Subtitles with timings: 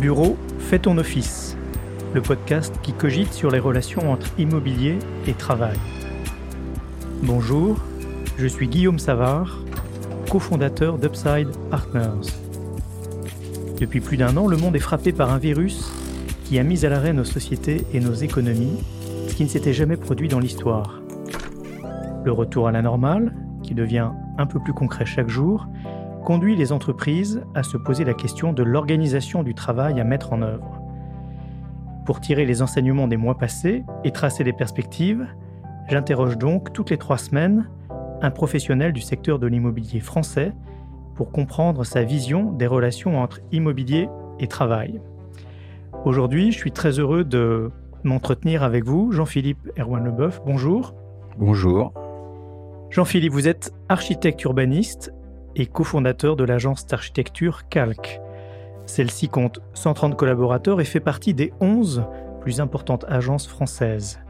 [0.00, 1.56] Bureau, fais ton office,
[2.14, 5.76] le podcast qui cogite sur les relations entre immobilier et travail.
[7.24, 7.80] Bonjour,
[8.36, 9.58] je suis Guillaume Savard,
[10.30, 12.30] cofondateur d'Upside Partners.
[13.80, 15.90] Depuis plus d'un an, le monde est frappé par un virus
[16.44, 18.78] qui a mis à l'arrêt nos sociétés et nos économies,
[19.26, 21.00] ce qui ne s'était jamais produit dans l'histoire.
[22.24, 25.66] Le retour à la normale, qui devient un peu plus concret chaque jour,
[26.28, 30.42] conduit les entreprises à se poser la question de l'organisation du travail à mettre en
[30.42, 30.82] œuvre.
[32.04, 35.26] Pour tirer les enseignements des mois passés et tracer des perspectives,
[35.88, 37.70] j'interroge donc toutes les trois semaines
[38.20, 40.52] un professionnel du secteur de l'immobilier français
[41.14, 45.00] pour comprendre sa vision des relations entre immobilier et travail.
[46.04, 47.70] Aujourd'hui, je suis très heureux de
[48.04, 50.42] m'entretenir avec vous, Jean-Philippe Erwan Leboeuf.
[50.44, 50.92] Bonjour.
[51.38, 51.94] Bonjour.
[52.90, 55.10] Jean-Philippe, vous êtes architecte urbaniste
[55.58, 58.20] et cofondateur de l'agence d'architecture Calc.
[58.86, 62.04] Celle-ci compte 130 collaborateurs et fait partie des 11
[62.40, 64.20] plus importantes agences françaises.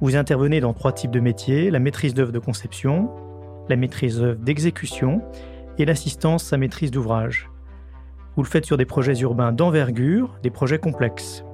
[0.00, 3.10] Vous intervenez dans trois types de métiers, la maîtrise d'œuvre de conception,
[3.68, 5.22] la maîtrise d'œuvre d'exécution
[5.78, 7.50] et l'assistance à maîtrise d'ouvrage.
[8.36, 11.44] Vous le faites sur des projets urbains d'envergure, des projets complexes.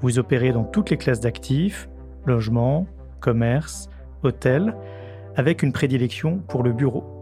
[0.00, 1.88] Vous opérez dans toutes les classes d'actifs,
[2.26, 2.86] logement,
[3.20, 3.88] commerce,
[4.22, 4.76] hôtel,
[5.36, 7.17] avec une prédilection pour le bureau.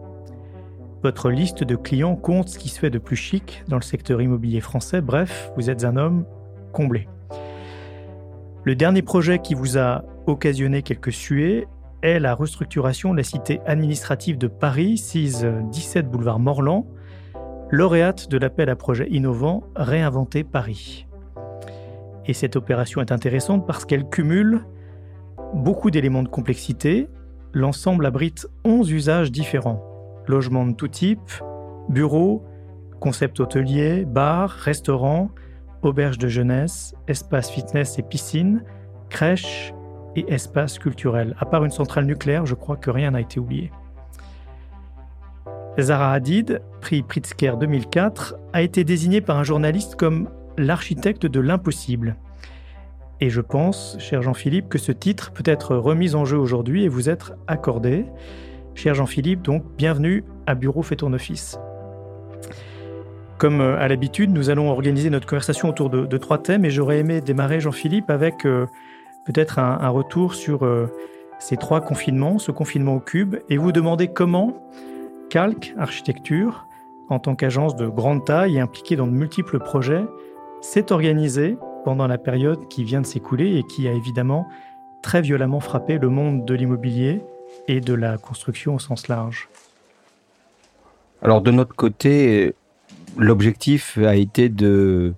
[1.07, 4.21] Votre liste de clients compte ce qui se fait de plus chic dans le secteur
[4.21, 5.01] immobilier français.
[5.01, 6.25] Bref, vous êtes un homme
[6.73, 7.07] comblé.
[8.65, 11.69] Le dernier projet qui vous a occasionné quelques suées
[12.03, 16.89] est la restructuration de la cité administrative de Paris, 6 17 boulevard Morland,
[17.71, 21.07] lauréate de l'appel à projet innovant Réinventer Paris.
[22.27, 24.63] Et cette opération est intéressante parce qu'elle cumule
[25.55, 27.09] beaucoup d'éléments de complexité.
[27.53, 29.96] L'ensemble abrite 11 usages différents
[30.29, 31.33] logements de tout type,
[31.89, 32.45] bureaux,
[33.01, 35.31] concept hôtelier, bar, restaurant,
[35.83, 38.65] auberge de jeunesse, espace fitness et piscine,
[39.09, 39.73] crèche
[40.17, 41.37] et espace culturel.
[41.39, 43.71] À part une centrale nucléaire, je crois que rien n'a été oublié.
[45.79, 52.17] Zara Hadid, prix Pritzker 2004, a été désigné par un journaliste comme l'architecte de l'impossible.
[53.21, 56.89] Et je pense, cher Jean-Philippe, que ce titre peut être remis en jeu aujourd'hui et
[56.89, 58.07] vous être accordé.
[58.77, 61.59] Cher Jean-Philippe, donc bienvenue à Bureau Fait ton office.
[63.39, 66.99] Comme euh, à l'habitude, nous allons organiser notre conversation autour de, trois thèmes et j'aurais
[66.99, 68.67] aimé démarrer, Jean-Philippe, avec euh,
[69.25, 70.93] peut-être un, retour sur euh,
[71.39, 74.53] ces trois confinements, ce confinement au cube, et vous demander comment
[75.31, 76.67] Calc Architecture,
[77.09, 80.05] en tant qu'agence de grande taille et impliquée dans de multiples projets,
[80.61, 84.47] s'est organisée pendant la période qui vient de s'écouler et qui a évidemment
[85.01, 87.23] très violemment frappé le monde de l'immobilier
[87.69, 89.49] et de la construction au sens large
[91.23, 92.55] Alors de notre côté,
[93.17, 95.15] l'objectif a été de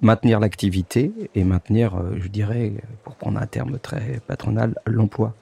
[0.00, 2.72] maintenir l'activité et maintenir, euh, je dirais,
[3.04, 5.34] pour prendre un terme très patronal, l'emploi.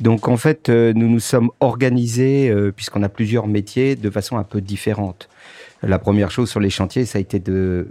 [0.00, 4.36] Donc en fait, euh, nous nous sommes organisés, euh, puisqu'on a plusieurs métiers, de façon
[4.36, 5.28] un peu différente.
[5.82, 7.88] La première chose sur les chantiers, ça a été de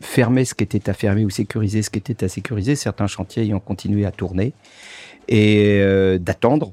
[0.00, 3.44] fermer ce qui était à fermer ou sécuriser ce qui était à sécuriser, certains chantiers
[3.44, 4.52] ayant continué à tourner
[5.28, 6.72] et euh, d'attendre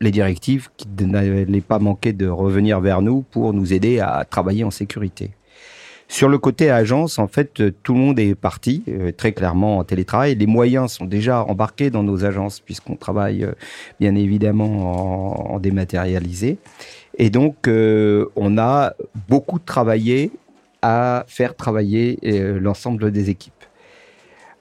[0.00, 4.64] les directives qui n'allaient pas manquer de revenir vers nous pour nous aider à travailler
[4.64, 5.32] en sécurité.
[6.10, 9.84] Sur le côté agence, en fait, tout le monde est parti euh, très clairement en
[9.84, 10.36] télétravail.
[10.36, 13.52] Les moyens sont déjà embarqués dans nos agences puisqu'on travaille euh,
[14.00, 16.58] bien évidemment en, dématérialisé.
[17.18, 18.92] Et donc, on a
[19.28, 20.30] beaucoup travaillé
[20.82, 23.64] à faire travailler l'ensemble des équipes.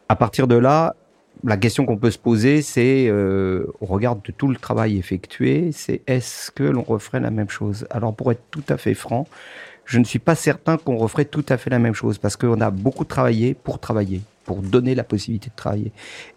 [0.10, 0.96] À partir de là,
[1.44, 5.72] la question qu'on peut se poser, c'est, euh, au regard de tout le travail effectué,
[5.72, 7.88] c'est est-ce que l'on referait la même chose?
[7.90, 9.28] Alors, pour être tout à fait franc,
[9.86, 12.60] je ne suis pas certain qu'on referait tout à fait la même chose parce qu'on
[12.60, 15.92] a beaucoup travaillé pour travailler, pour donner la possibilité de travailler.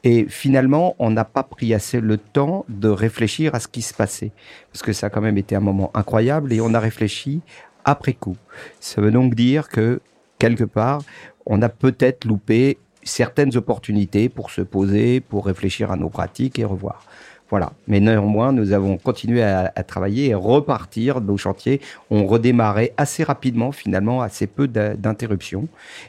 [0.05, 3.93] Et finalement, on n'a pas pris assez le temps de réfléchir à ce qui se
[3.93, 4.31] passait
[4.73, 7.41] parce que ça a quand même été un moment incroyable et on a réfléchi
[7.85, 8.37] après coup.
[8.79, 10.01] Ça veut donc dire que
[10.39, 11.03] quelque part,
[11.45, 16.65] on a peut-être loupé certaines opportunités pour se poser, pour réfléchir à nos pratiques et
[16.65, 17.05] revoir.
[17.51, 17.73] Voilà.
[17.89, 21.21] Mais néanmoins, nous avons continué à, travailler et repartir.
[21.21, 21.81] Nos chantiers
[22.11, 25.67] ont redémarré assez rapidement, finalement, assez peu d'interruptions.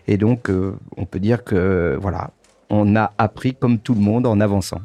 [0.07, 2.29] Et donc, euh, on peut dire que, voilà,
[2.69, 4.81] on a appris comme tout le monde en avançant.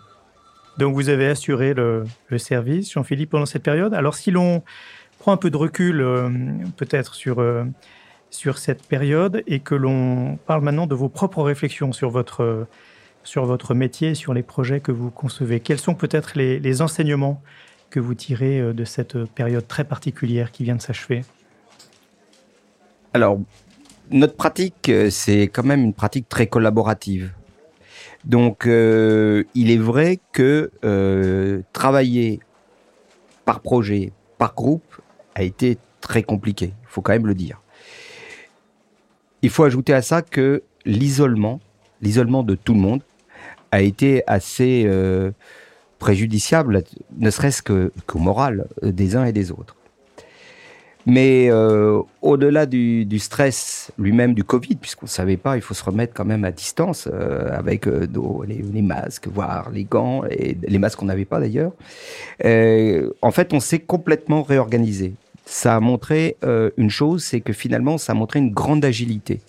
[0.78, 2.06] Donc, vous avez assuré le,
[2.38, 3.92] service, Jean-Philippe, pendant cette période.
[3.92, 4.62] Alors, si l'on
[5.18, 6.30] prend un peu de recul, euh,
[6.78, 7.64] peut-être sur euh,
[8.30, 12.66] sur cette période et que l'on parle maintenant de vos propres réflexions sur votre,
[13.24, 15.60] sur votre métier, sur les projets que vous concevez.
[15.60, 17.42] Quels sont peut-être les, enseignements
[17.90, 21.24] que vous tirez euh, de cette période très particulière qui vient de s'achever?
[23.14, 23.40] Alors,
[24.10, 27.32] notre pratique, c'est quand même une pratique très collaborative.
[28.24, 30.70] Donc, il est vrai que
[31.72, 32.40] travailler
[33.46, 35.00] par projet, par groupe,
[35.34, 36.74] a été très compliqué.
[36.82, 37.62] Il faut quand même le dire.
[39.42, 41.60] Il faut ajouter à ça que l'isolement,
[42.00, 43.02] l'isolement de tout le monde,
[43.72, 45.30] a été assez euh,
[45.98, 46.82] préjudiciable,
[47.18, 49.76] ne serait-ce qu'au moral des uns et des autres.
[51.08, 55.84] Mais euh, au-delà du, stress lui-même du Covid, puisqu'on ne savait pas, il faut se
[55.84, 60.78] remettre quand même à distance euh, avec les, les, masques, voire les gants, et les
[60.78, 61.72] masques qu'on n'avait pas d'ailleurs.
[62.42, 65.14] en fait, on s'est complètement réorganisé
[65.48, 69.40] ça a montré euh, une chose, c'est que finalement, ça a montré une grande agilité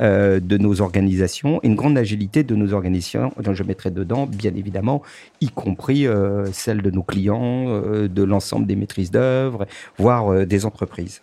[0.00, 4.54] euh, de nos organisations, une grande agilité de nos organisations, dont je mettrai dedans, bien
[4.54, 5.02] évidemment,
[5.40, 9.66] y compris euh, celle de nos clients, de l'ensemble des maîtrises d'œuvre,
[9.98, 11.20] voire des entreprises.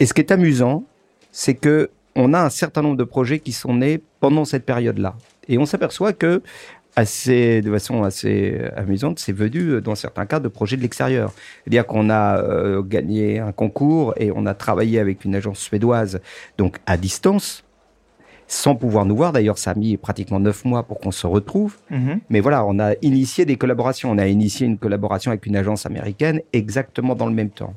[0.00, 0.82] Et ce qui est amusant,
[1.30, 5.14] c'est que on a un certain nombre de projets qui sont nés pendant cette période-là.
[5.48, 6.42] Et on s'aperçoit que
[6.98, 11.32] assez, de façon assez amusante, c'est venu euh, dans certains cas de projets de l'extérieur.
[11.62, 16.20] C'est-à-dire qu'on a euh, gagné un concours et on a travaillé avec une agence suédoise,
[16.58, 17.62] donc à distance,
[18.48, 19.32] sans pouvoir nous voir.
[19.32, 21.76] D'ailleurs, ça a mis pratiquement neuf mois pour qu'on se retrouve.
[21.90, 22.20] Mhm.
[22.30, 24.10] Mais voilà, on a initié des collaborations.
[24.10, 27.74] On a initié une collaboration avec une agence américaine exactement dans le même temps.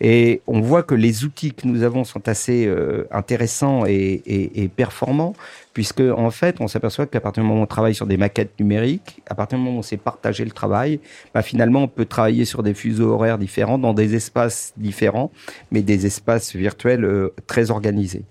[0.00, 5.34] Et on voit que les outils que nous avons sont assez euh, intéressants et, performants,
[5.72, 8.58] puisque en fait, on s'aperçoit qu'à partir du moment où on travaille sur des maquettes
[8.58, 11.00] numériques, à partir du moment où on sait partager le travail,
[11.32, 15.30] bah, finalement, on peut travailler sur des fuseaux horaires différents, dans des espaces différents,
[15.70, 18.24] mais des espaces virtuels euh, très organisés.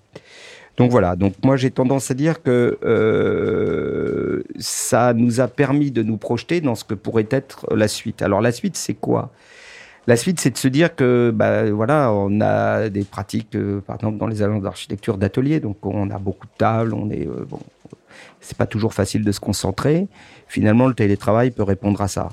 [0.76, 6.02] Donc voilà, donc moi j'ai tendance à dire que euh, ça nous a permis de
[6.02, 8.22] nous projeter dans ce que pourrait être la suite.
[8.22, 9.30] Alors la suite, c'est quoi?
[10.06, 13.96] La suite, c'est de se dire que, bah, voilà, on a des pratiques, euh, par
[13.96, 17.46] exemple, dans les agences d'architecture d'atelier, donc on a beaucoup de tables, on est, euh,
[17.48, 17.60] bon,
[18.40, 20.06] c'est pas toujours facile de se concentrer.
[20.46, 22.28] Finalement, le télétravail peut répondre à ça.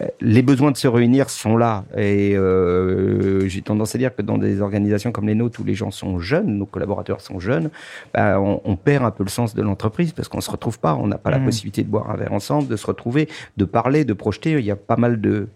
[0.00, 4.22] Euh, les besoins de se réunir sont là et euh, j'ai tendance à dire que
[4.22, 7.70] dans des organisations comme les nôtres où les gens sont jeunes, nos collaborateurs sont jeunes,
[8.12, 10.94] bah, on, on, perd un peu le sens de l'entreprise parce qu'on se retrouve pas,
[10.94, 11.44] on n'a pas la mmh.
[11.44, 14.52] possibilité de boire un verre ensemble, de se retrouver, de parler, de projeter.
[14.52, 15.48] Il y a pas mal de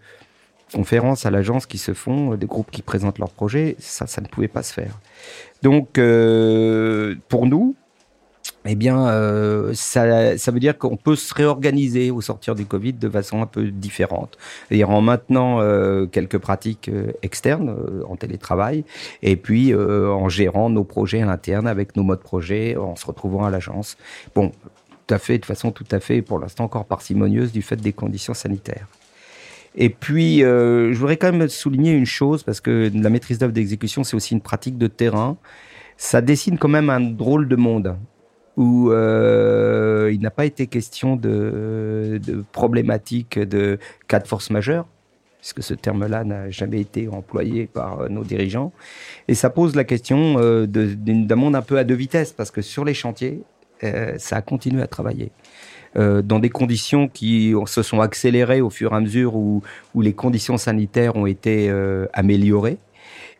[0.72, 4.26] conférences à l'agence qui se font, des groupes qui présentent leurs projets, ça, ça ne
[4.26, 4.98] pouvait pas se faire.
[5.62, 7.74] Donc, euh, pour nous,
[8.66, 12.94] eh bien, euh, ça, ça, veut dire qu'on peut se réorganiser au sortir du Covid
[12.94, 14.36] de façon un peu différente.
[14.68, 18.84] C'est-à-dire en maintenant euh, quelques pratiques euh, externes euh, en télétravail
[19.22, 23.06] et puis euh, en gérant nos projets à l'interne avec nos modes projet, en se
[23.06, 23.96] retrouvant à l'agence.
[24.34, 24.52] Bon,
[25.06, 27.92] tout à fait, de façon tout à fait, pour l'instant encore parcimonieuse du fait des
[27.92, 28.86] conditions sanitaires.
[29.74, 33.52] Et puis, euh, je voudrais quand même souligner une chose, parce que la maîtrise d'œuvre
[33.52, 35.36] d'exécution, c'est aussi une pratique de terrain.
[35.96, 37.96] Ça dessine quand même un drôle de monde
[38.56, 43.78] où euh, il n'a pas été question de, de problématiques de
[44.08, 44.86] cas de force majeure,
[45.38, 48.72] puisque ce terme-là n'a jamais été employé par euh, nos dirigeants.
[49.28, 50.34] Et ça pose la question
[50.66, 53.42] d'un monde un peu à deux vitesses, parce que sur les chantiers,
[54.16, 55.30] ça a continué à travailler.
[55.98, 59.62] Euh, dans des conditions qui se sont accélérées au fur et à mesure où,
[60.00, 62.78] les conditions sanitaires ont été euh, améliorées.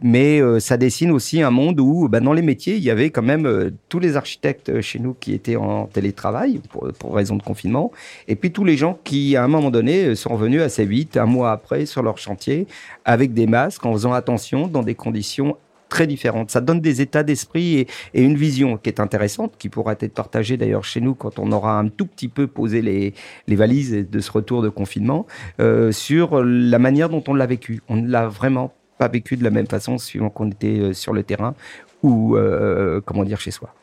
[0.00, 3.10] Mais euh, ça dessine aussi un monde où, bah, dans les métiers, il y avait
[3.10, 7.42] quand même tous les architectes chez nous qui étaient en télétravail pour, pour raison de
[7.42, 7.92] confinement,
[8.26, 11.26] et puis tous les gens qui, à un moment donné, sont revenus assez vite, un
[11.26, 12.66] mois après, sur leur chantier,
[13.04, 15.56] avec des masques, en faisant attention, dans des conditions
[15.88, 16.50] très différentes.
[16.50, 20.57] Ça donne des états d'esprit et, une vision qui est intéressante, qui pourra être partagée
[20.57, 23.14] d'ailleurs chez nous quand on aura un tout petit peu posé les,
[23.47, 25.26] les valises de ce retour de confinement,
[25.61, 27.80] euh, sur la manière dont on l'a vécu.
[27.88, 31.12] On ne l'a vraiment pas vécu de la même façon suivant qu'on était euh, sur
[31.12, 31.54] le terrain
[32.02, 33.75] ou, euh, comment dire, chez soi.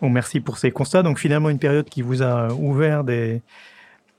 [0.00, 1.02] Bon, merci pour ces constats.
[1.02, 3.42] Donc finalement, une période qui vous a ouvert des,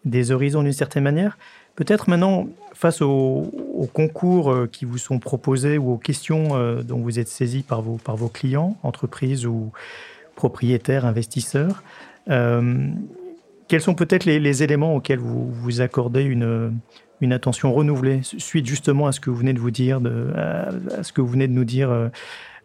[0.06, 1.38] des horizons d'une certaine manière.
[1.76, 6.84] Peut-être maintenant, face aux, aux, concours euh, qui vous sont proposés ou aux questions euh,
[6.84, 9.72] dont vous êtes saisis par vos, clients, entreprises ou
[10.36, 11.84] propriétaires, investisseurs,
[12.30, 12.88] euh,
[13.68, 16.74] quels sont peut-être les, éléments auxquels vous, vous accordez une,
[17.32, 20.00] attention renouvelée, suite justement à ce que vous venez de vous dire,
[20.36, 22.10] à, ce que vous venez de nous dire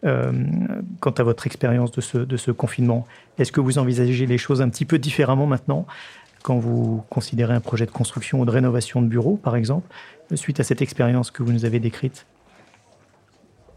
[0.01, 3.07] quant à votre expérience de ce, de ce confinement?
[3.37, 5.85] Est-ce que vous envisagez les choses un petit peu différemment maintenant?
[6.43, 9.87] Quand vous considérez un projet de construction ou de rénovation de bureau, par exemple,
[10.35, 12.25] suite à cette expérience que vous nous avez décrite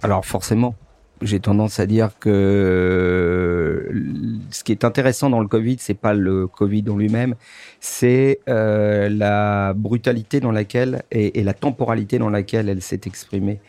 [0.02, 0.74] Alors forcément,
[1.22, 3.92] j'ai tendance à dire que
[4.50, 7.34] ce qui est intéressant dans le Covid, c'est pas le Covid en lui-même,
[7.80, 13.60] c'est euh, la brutalité dans laquelle et, et, la temporalité dans laquelle elle s'est exprimée.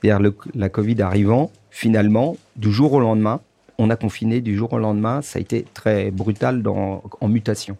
[0.00, 3.40] C'est-à-dire la Covid arrivant, finalement, du jour au lendemain,
[3.78, 5.22] on a confiné du jour au lendemain.
[5.22, 7.76] Ça a été très brutal dans, en mutation.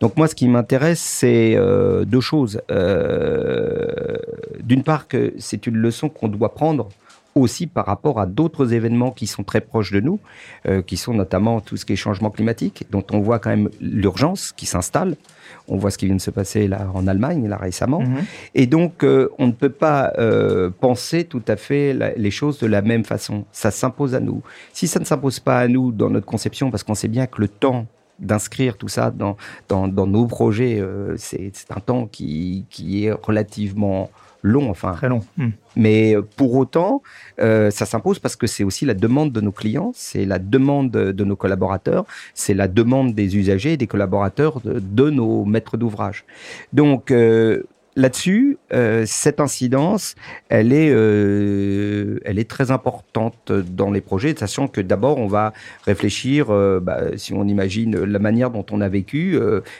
[0.00, 2.60] Donc moi, ce qui m'intéresse, c'est euh, deux choses.
[2.70, 4.16] Euh,
[4.60, 6.88] d'une part, que c'est une leçon qu'on doit prendre
[7.34, 10.20] aussi par rapport à d'autres événements qui sont très proches de nous,
[10.66, 13.68] euh, qui sont notamment tout ce qui est changement climatique, dont on voit quand même
[13.80, 15.16] l'urgence qui s'installe.
[15.68, 18.24] On voit ce qui vient de se passer là en Allemagne là récemment, mhm.
[18.54, 20.12] et donc on ne peut pas
[20.80, 23.44] penser tout à fait les choses de la même façon.
[23.52, 24.42] Ça s'impose à nous.
[24.72, 27.40] Si ça ne s'impose pas à nous dans notre conception, parce qu'on sait bien que
[27.40, 27.86] le temps
[28.22, 29.36] d'inscrire tout ça dans,
[29.68, 34.10] dans, nos projets, euh, c'est un temps qui, qui est relativement
[34.42, 34.92] long, enfin.
[34.92, 35.24] Très long.
[35.36, 35.50] Hmm.
[35.76, 37.02] Mais euh, pour autant,
[37.40, 40.90] euh, ça s'impose parce que c'est aussi la demande de nos clients, c'est la demande
[40.90, 45.76] de nos collaborateurs, c'est la demande des usagers et des collaborateurs de, de nos maîtres
[45.76, 46.24] d'ouvrage.
[46.72, 47.12] Donc,
[47.96, 50.14] là-dessus, euh, cette incidence,
[50.48, 55.52] elle est, euh, elle est très importante dans les projets, sachant que d'abord, on va
[55.84, 59.38] réfléchir, euh, bah, si on imagine la manière dont on a vécu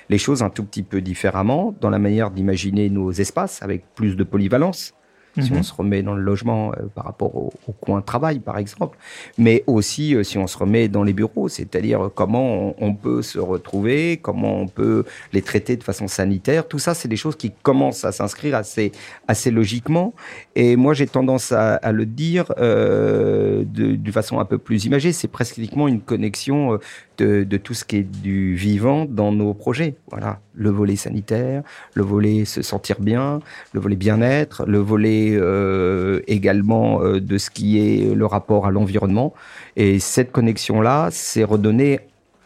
[0.09, 4.16] les choses un tout petit peu différemment, dans la manière d'imaginer nos espaces avec plus
[4.16, 4.95] de polyvalence
[5.41, 5.62] si on mhm.
[5.62, 8.99] se remet dans le logement euh, par rapport au, coin de travail, par exemple,
[9.39, 13.39] mais aussi euh, si on se remet dans les bureaux, c'est-à-dire comment on, peut se
[13.39, 16.69] retrouver, comment on peut les traiter de façon sanitaire.
[16.69, 18.93] Tout ça, c'est des choses qui commencent à s'inscrire assez,
[19.27, 20.12] assez logiquement.
[20.55, 24.85] Et moi, j'ai tendance à, à, le dire euh, de, de, façon un peu plus
[24.85, 25.12] imagée.
[25.12, 26.79] C'est presque uniquement une connexion euh,
[27.19, 29.95] de, tout ce qui est du vivant dans nos projets.
[30.11, 31.62] Voilà, le volet sanitaire,
[31.95, 33.40] le volet se sentir bien,
[33.73, 38.71] le volet bien-être, le volet euh, également euh, de ce qui est le rapport à
[38.71, 39.33] l'environnement.
[39.76, 42.00] Et cette connexion-là, c'est redonner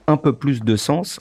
[0.06, 1.18] un peu plus de sens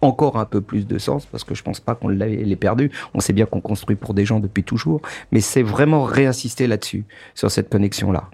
[0.00, 2.90] encore un peu plus de sens parce que je pense pas qu'on l'ait perdu.
[3.14, 5.00] On sait bien qu'on construit pour des gens depuis toujours,
[5.32, 8.28] mais c'est vraiment réinsister là-dessus, sur cette connexion-là.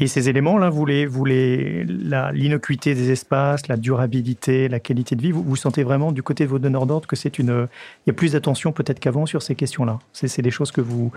[0.00, 5.20] Et ces éléments-là, vous les, vous les, l'innocuité des espaces, la durabilité, la qualité de
[5.20, 7.68] vie, vous, vous sentez vraiment du côté de vos donneurs d'ordre que c'est une,
[8.06, 9.98] il y a plus d'attention peut-être qu'avant sur ces questions-là.
[10.14, 11.12] C'est des choses que vous,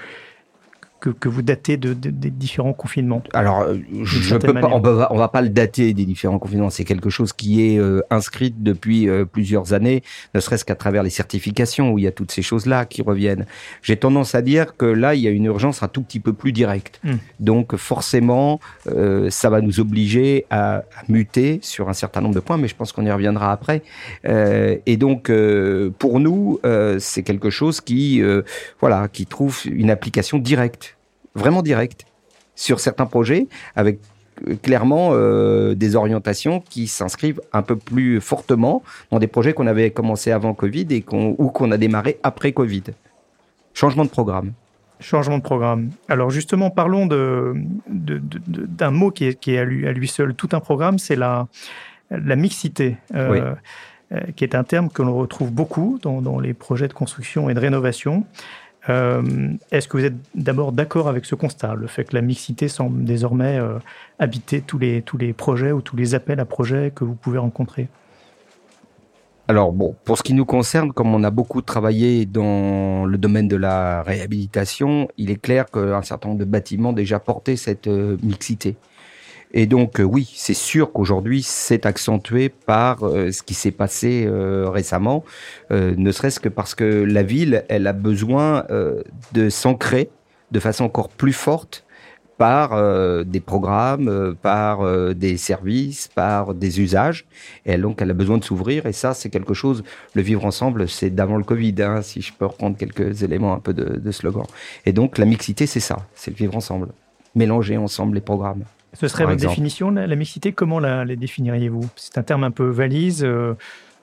[1.12, 5.28] que, vous datez de, des différents confinements Alors, euh, je peux pas, on, va, va
[5.28, 6.70] pas le dater des différents confinements.
[6.70, 11.04] C'est quelque chose qui est euh, inscrit depuis euh, plusieurs années, ne serait-ce qu'à travers
[11.04, 13.46] les certifications où il y a toutes ces choses-là qui reviennent.
[13.82, 16.34] J'ai tendance à dire que là, il y a une urgence un tout petit peu
[16.34, 17.02] plus directe.
[17.04, 17.16] Hmm.
[17.40, 18.60] Donc, forcément,
[19.30, 22.76] ça va nous obliger à, à, muter sur un certain nombre de points, mais je
[22.76, 23.82] pense qu'on y reviendra après.
[24.26, 25.32] et donc,
[26.00, 26.60] pour nous,
[27.00, 28.22] c'est quelque chose qui,
[28.80, 30.93] voilà, qui trouve une application directe
[31.36, 32.06] vraiment direct
[32.56, 34.00] sur certains projets avec
[34.48, 39.68] euh, clairement euh, des orientations qui s'inscrivent un peu plus fortement dans des projets qu'on
[39.68, 42.84] avait commencé avant Covid et qu'on, ou qu'on a démarré après Covid.
[43.74, 44.54] Changement de programme.
[45.00, 45.90] Changement de programme.
[46.08, 47.54] Alors justement, parlons de,
[47.88, 51.16] d'un mot qui est, qui est à, lui, à, lui, seul tout un programme, c'est
[51.16, 51.48] la,
[52.10, 53.54] la mixité, euh,
[54.36, 57.54] qui est un terme que l'on retrouve beaucoup dans, dans, les projets de construction et
[57.54, 58.26] de rénovation.
[58.90, 62.68] Euh, est-ce que vous êtes d'abord d'accord avec ce constat, le fait que la mixité
[62.68, 63.80] semble désormais euh,
[64.20, 65.02] habiter tous les,
[65.34, 67.88] projets ou tous les appels à projets que vous pouvez rencontrer?
[69.48, 73.48] Alors bon, pour ce qui nous concerne, comme on a beaucoup travaillé dans le domaine
[73.48, 78.18] de la réhabilitation, il est clair qu'un certain nombre de bâtiments déjà portaient cette euh,
[78.22, 78.76] mixité.
[79.54, 84.26] Et donc euh, oui, c'est sûr qu'aujourd'hui c'est accentué par euh, ce qui s'est passé
[84.26, 85.24] euh, récemment,
[85.72, 88.66] ne serait-ce que parce que la ville, elle a besoin
[89.34, 90.10] de s'ancrer
[90.52, 91.84] de façon encore plus forte
[92.38, 97.26] par des programmes, par des services, par des usages.
[97.66, 98.86] Et donc, elle a besoin de s'ouvrir.
[98.86, 99.84] Et ça, c'est quelque chose,
[100.14, 103.60] le vivre ensemble, c'est d'avant le Covid, hein, si je peux reprendre quelques éléments un
[103.60, 104.46] peu de, de slogan.
[104.86, 106.90] Et donc, la mixité, c'est ça, c'est le vivre ensemble.
[107.36, 108.64] Mélanger ensemble les programmes.
[108.94, 111.90] Ce serait votre définition, la, la, mixité, comment la, définiriez-vous?
[111.96, 113.56] C'est un terme un peu valise, euh,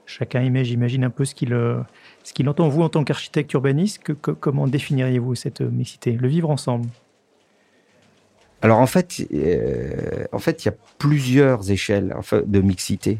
[0.06, 1.80] chacun imagine, j'imagine un peu ce qu'il euh,
[2.24, 2.68] ce qu'il entend.
[2.68, 6.12] Vous, en tant qu'architecte urbaniste, que, comment définiriez-vous cette euh, mixité?
[6.12, 6.88] Le vivre ensemble
[8.62, 9.26] alors en fait,
[10.32, 13.16] en fait, il y a plusieurs échelles de mixité.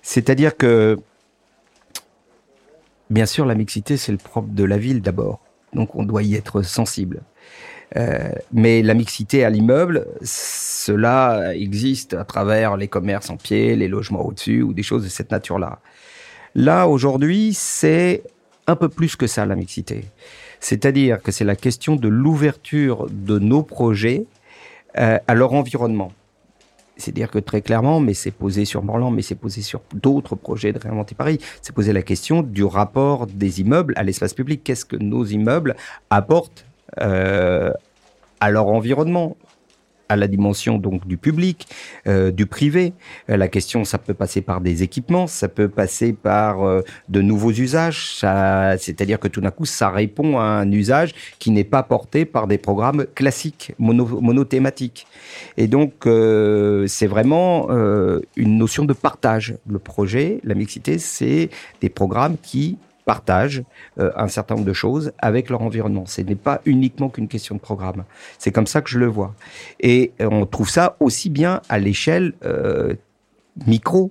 [0.00, 0.96] C'est-à-dire que,
[3.10, 5.40] bien sûr, la mixité, c'est le propre de la ville d'abord.
[5.74, 7.22] Donc on doit y être sensible.
[7.96, 13.88] Euh, mais la mixité à l'immeuble, cela existe à travers les commerces en pied, les
[13.88, 15.78] logements au-dessus ou des choses de cette nature-là.
[16.54, 18.22] Là, aujourd'hui, c'est
[18.66, 20.04] un peu plus que ça, la mixité.
[20.60, 24.24] C'est-à-dire que c'est la question de l'ouverture de nos projets
[24.98, 26.12] euh, à leur environnement.
[26.96, 30.72] C'est-à-dire que très clairement, mais c'est posé sur Morland, mais c'est posé sur d'autres projets
[30.72, 34.62] de réinventer Paris, c'est posé la question du rapport des immeubles à l'espace public.
[34.62, 35.74] Qu'est-ce que nos immeubles
[36.10, 36.64] apportent
[37.00, 37.72] euh,
[38.40, 39.36] à leur environnement,
[40.14, 41.66] à la dimension donc du public,
[42.06, 42.94] euh, du privé.
[43.28, 47.20] Euh, la question, ça peut passer par des équipements, ça peut passer par euh, de
[47.20, 48.16] nouveaux usages.
[48.78, 52.46] C'est-à-dire que tout d'un coup, ça répond à un usage qui n'est pas porté par
[52.46, 55.06] des programmes classiques, mono, monothématiques.
[55.56, 55.92] Et donc,
[56.86, 57.68] c'est vraiment
[58.36, 59.56] une notion de partage.
[59.68, 63.62] Le projet, la mixité, c'est des programmes qui partagent
[63.98, 66.06] euh, un certain nombre de choses avec leur environnement.
[66.06, 68.04] Ce n'est pas uniquement qu'une question de programme.
[68.38, 69.34] C'est comme ça que je le vois.
[69.80, 72.94] Et on trouve ça aussi bien à l'échelle euh,
[73.66, 74.10] micro.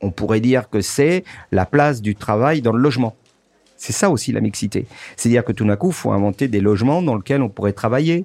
[0.00, 3.16] On pourrait dire que c'est la place du travail dans le logement.
[3.76, 4.86] C'est ça aussi la mixité.
[5.16, 8.24] C'est-à-dire que tout d'un coup, il faut inventer des logements dans lesquels on pourrait travailler,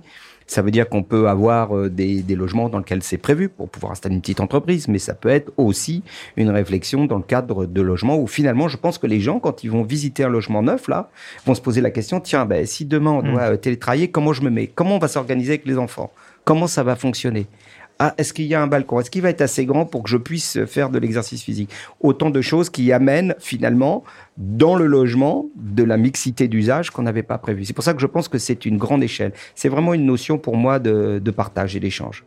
[0.49, 3.69] ça veut dire qu'on peut avoir euh, des, des, logements dans lesquels c'est prévu pour
[3.69, 6.01] pouvoir installer une petite entreprise, mais ça peut être aussi
[6.37, 9.63] une réflexion dans le cadre de logements où finalement, je pense que les gens, quand
[9.63, 11.11] ils vont visiter un logement neuf, là,
[11.45, 13.57] vont se poser la question, tiens, ben, si demain on doit mmh.
[13.59, 14.65] télétravailler, comment je me mets?
[14.65, 16.11] Comment on va s'organiser avec les enfants?
[16.45, 17.45] Comment ça va fonctionner?
[18.01, 19.01] Ah, est-ce qu'il y a un balcon?
[19.01, 21.69] Est-ce qu'il va être assez grand pour que je puisse faire de l'exercice physique?
[21.99, 24.05] Autant de choses qui amènent finalement
[24.37, 27.65] dans le logement de la mixité d'usage qu'on n'avait pas prévu.
[27.65, 29.33] C'est pour ça que je pense que c'est une grande échelle.
[29.53, 32.23] C'est vraiment une notion pour moi de, partage et d'échange.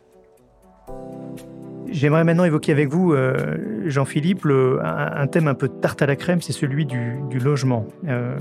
[1.90, 6.42] J'aimerais maintenant évoquer avec vous, euh, Jean-Philippe, un, thème un peu tarte à la crème,
[6.42, 8.36] c'est celui du, logement, euh,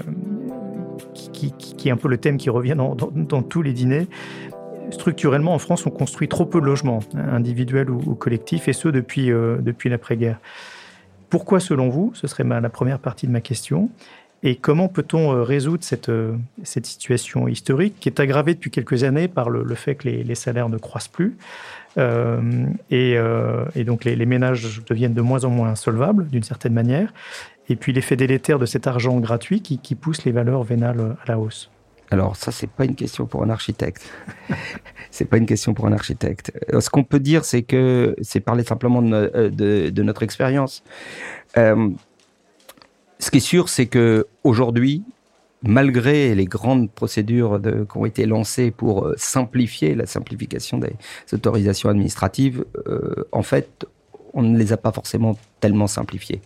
[1.34, 1.54] qui,
[1.86, 4.08] est un peu le thème qui revient dans tous les dîners
[4.92, 9.32] structurellement, en France, on construit trop peu de logements, individuels ou, collectifs, et ce depuis,
[9.32, 10.40] euh, depuis l'après-guerre.
[11.30, 12.12] Pourquoi, selon vous?
[12.14, 13.90] Ce serait la première partie de ma question.
[14.44, 19.04] Et comment peut-on euh, résoudre cette, euh, cette situation historique qui est aggravée depuis quelques
[19.04, 21.38] années par le, fait que les, salaires ne croissent plus
[21.98, 23.18] et,
[23.86, 27.14] donc les, ménages deviennent de moins en moins solvables d'une certaine manière
[27.68, 31.38] et puis l'effet délétère de cet argent gratuit qui pousse les valeurs vénales à la
[31.38, 31.70] hausse?
[32.12, 34.04] Alors ça, c'est pas une question pour un architecte.
[35.12, 36.52] c'est pas une question pour un architecte.
[36.74, 40.84] Euh, ce qu'on peut dire, c'est que c'est parler simplement de, euh, notre expérience.
[41.58, 41.90] Euh,
[43.18, 45.04] ce qui est sûr, c'est que aujourd'hui,
[45.64, 50.96] malgré les grandes procédures qui ont été lancées pour simplifier la simplification des
[51.32, 52.66] autorisations administratives,
[53.32, 53.86] en fait,
[54.34, 56.42] on ne les a pas forcément tellement simplifiés.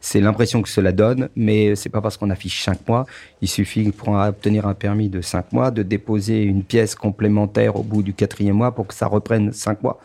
[0.00, 3.06] C'est l'impression que cela donne, mais c'est pas parce qu'on affiche cinq mois.
[3.40, 7.82] Il suffit pour obtenir un permis de cinq mois de déposer une pièce complémentaire au
[7.82, 10.00] bout du quatrième mois pour que ça reprenne cinq mois.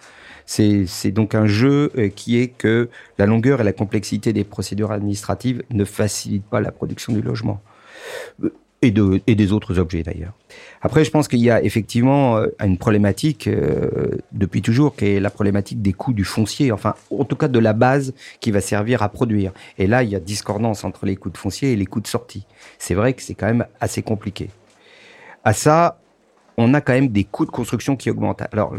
[0.46, 4.92] C'est donc un jeu euh, qui est que la longueur et la complexité des procédures
[4.92, 7.62] administratives ne facilitent pas la production du logement
[8.82, 10.34] et, de, et des autres objets d'ailleurs.
[10.82, 15.20] Après, je pense qu'il y a effectivement euh, une problématique euh, depuis toujours, qui est
[15.20, 18.62] la problématique des coûts du foncier, enfin, en tout cas de la base qui va
[18.62, 19.52] servir à produire.
[19.78, 22.08] Et là, il y a discordance entre les coûts de foncier et les coûts de
[22.08, 22.46] sortie.
[22.78, 24.50] C'est vrai que c'est quand même assez compliqué.
[25.44, 26.00] À ça,
[26.58, 28.44] on a quand même des coûts de construction qui augmentent.
[28.52, 28.76] Alors,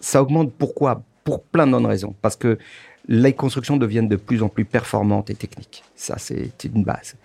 [0.00, 1.02] ça augmente pourquoi?
[1.22, 2.14] Pour plein de raisons.
[2.22, 2.58] Parce que
[3.08, 5.82] les constructions deviennent de plus en plus performantes et techniques.
[5.96, 7.16] Ça, c'est une base.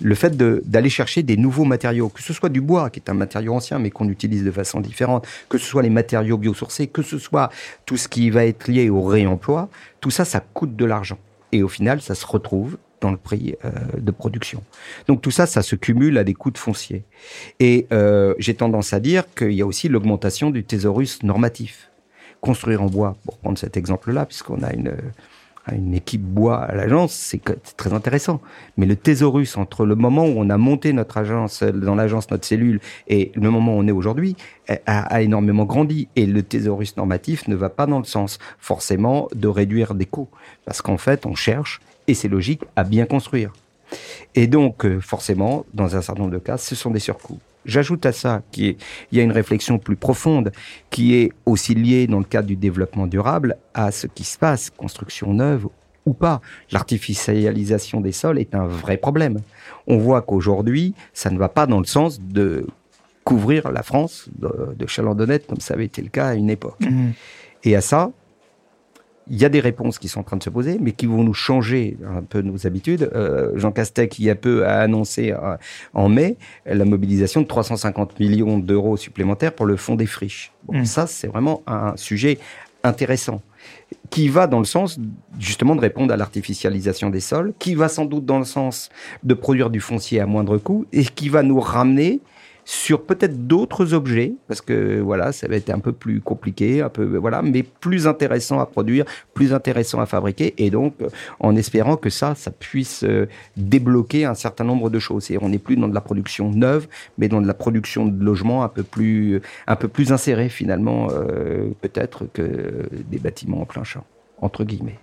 [0.00, 3.14] Le fait d'aller chercher des nouveaux matériaux, que ce soit du bois, qui est un
[3.14, 7.02] matériau ancien, mais qu'on utilise de façon différente, que ce soit les matériaux biosourcés, que
[7.02, 7.50] ce soit
[7.86, 9.68] tout ce qui va être lié au réemploi,
[10.00, 11.18] tout ça, ça coûte de l'argent.
[11.52, 14.62] Et au final, ça se retrouve dans le prix euh, de production.
[15.08, 17.04] Donc tout ça, ça se cumule à des coûts de foncier.
[17.60, 21.90] Et euh, j'ai tendance à dire qu'il y a aussi l'augmentation du thésaurus normatif
[22.42, 24.94] construire en bois, pour prendre cet exemple-là, puisqu'on a une,
[25.70, 27.40] une équipe bois à l'agence, c'est
[27.76, 28.40] très intéressant.
[28.76, 32.44] Mais le thésaurus entre le moment où on a monté notre agence, dans l'agence, notre
[32.44, 34.36] cellule, et le moment où on est aujourd'hui,
[34.86, 36.08] a, énormément grandi.
[36.16, 40.28] Et le thésaurus normatif ne va pas dans le sens, forcément, de réduire des coûts.
[40.64, 43.52] Parce qu'en fait, on cherche, et c'est logique, à bien construire.
[44.34, 47.38] Et donc, euh, forcément, dans un certain nombre de cas, ce sont des surcoûts.
[47.64, 48.76] J'ajoute à ça qu'il
[49.12, 50.52] y a une réflexion plus profonde
[50.90, 54.70] qui est aussi liée dans le cadre du développement durable à ce qui se passe,
[54.70, 55.68] construction neuve
[56.04, 56.40] ou pas.
[56.70, 59.40] L'artificialisation des sols est un vrai problème.
[59.86, 62.66] On voit qu'aujourd'hui, ça ne va pas dans le sens de
[63.24, 66.80] couvrir la France de, de chalandonnettes comme ça avait été le cas à une époque.
[66.80, 67.10] Mmh.
[67.64, 68.10] Et à ça,
[69.28, 71.22] il y a des réponses qui sont en train de se poser, mais qui vont
[71.22, 73.10] nous changer un peu nos habitudes.
[73.14, 75.56] Euh, Jean Castex, il y a peu, a annoncé euh,
[75.94, 80.52] en mai la mobilisation de 350 millions d'euros supplémentaires pour le fonds des friches.
[80.64, 80.84] Bon, mmh.
[80.84, 82.38] Ça, c'est vraiment un sujet
[82.84, 83.42] intéressant
[84.10, 84.98] qui va dans le sens
[85.38, 88.90] justement de répondre à l'artificialisation des sols, qui va sans doute dans le sens
[89.22, 92.20] de produire du foncier à moindre coût et qui va nous ramener
[92.64, 96.88] sur peut-être d'autres objets, parce que voilà, ça va être un peu plus compliqué, un
[96.88, 100.94] peu voilà, mais plus intéressant à produire, plus intéressant à fabriquer, et donc
[101.40, 105.30] en espérant que ça, ça puisse euh, débloquer un certain nombre de choses.
[105.30, 106.86] Et on n'est plus dans de la production neuve,
[107.18, 110.12] mais dans de la production de logements un peu plus, un peu plus
[110.48, 114.04] finalement, euh, peut-être que des bâtiments en plein champ,
[114.40, 114.98] entre guillemets.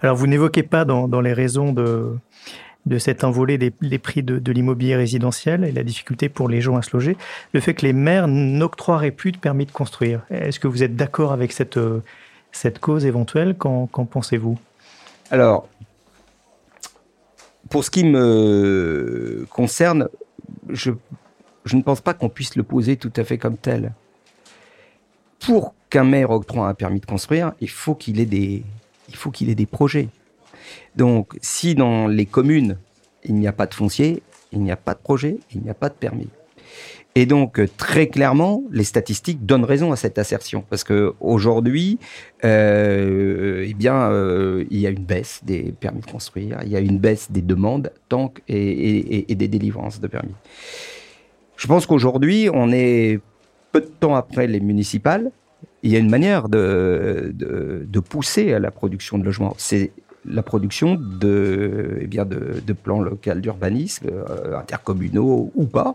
[0.00, 2.16] Alors vous n'évoquez pas dans les raisons de
[2.86, 6.82] de cet envolé des, prix de, l'immobilier résidentiel et la difficulté pour les gens à
[6.82, 7.16] se loger,
[7.52, 10.22] le fait que les maires n'octroieraient plus de permis de construire.
[10.30, 12.02] Est-ce que vous êtes d'accord avec cette, euh,
[12.50, 13.56] cette cause éventuelle?
[13.56, 14.58] Qu'en pensez-vous?
[15.30, 15.68] Alors,
[17.70, 20.08] pour ce qui me concerne,
[20.68, 20.90] je,
[21.64, 23.92] je ne pense pas qu'on puisse le poser tout à fait comme tel.
[25.38, 28.62] Pour qu'un maire octroie un permis de construire, il faut qu'il ait
[29.08, 30.08] il faut qu'il ait des projets.
[30.96, 32.78] Donc, si dans les communes,
[33.24, 35.74] il n'y a pas de foncier, il n'y a pas de projet, il n'y a
[35.74, 36.28] pas de permis.
[37.14, 41.98] Et donc très clairement, les statistiques donnent raison à cette assertion parce que aujourd'hui,
[42.44, 46.76] euh, eh bien, euh, il y a une baisse des permis de construire, il y
[46.76, 47.92] a une baisse des demandes,
[48.48, 50.34] et, des délivrances de permis.
[51.56, 53.20] Je pense qu'aujourd'hui, on est
[53.72, 55.30] peu de temps après les municipales.
[55.82, 59.54] Il y a une manière de, de, pousser à la production de logements.
[60.24, 65.94] La production de, eh de, plans locaux d'urbanisme, euh, intercommunaux ou pas,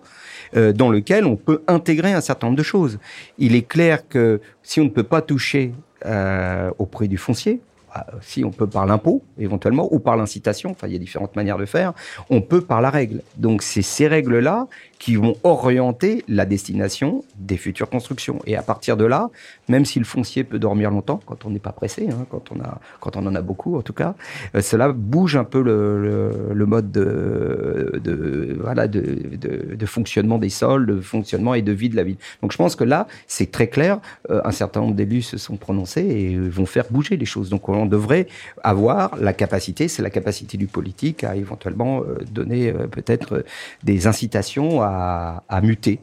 [0.55, 2.99] euh, dans lequel on peut intégrer un certain nombre de choses.
[3.37, 5.73] Il est clair que si on ne peut pas toucher
[6.05, 7.61] euh, au prix du foncier,
[7.93, 11.35] bah, si on peut par l'impôt éventuellement ou par l'incitation, enfin il y a différentes
[11.35, 11.93] manières de faire,
[12.29, 13.21] on peut par la règle.
[13.37, 14.67] Donc c'est ces règles-là
[14.99, 18.39] qui vont orienter la destination des futures constructions.
[18.45, 19.29] Et à partir de là,
[19.67, 22.59] même si le foncier peut dormir longtemps, quand on n'est pas pressé, hein, quand, on
[22.61, 24.15] a, quand on en a beaucoup en tout cas,
[24.55, 29.01] euh, cela bouge un peu le, le, mode de, de voilà, de,
[29.37, 32.17] de, de, fonctionnement des sols, de fonctionnement et de vie de la ville.
[32.41, 33.99] Donc je pense que là, c'est très clair.
[34.31, 37.49] Euh, un certain nombre d'élus se sont prononcés et vont faire bouger les choses.
[37.49, 38.27] Donc on devrait
[38.63, 43.45] avoir la capacité, c'est la capacité du politique à éventuellement euh, donner peut-être
[43.83, 45.99] des incitations à à, muter.